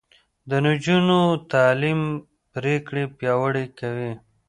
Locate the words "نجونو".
0.65-1.19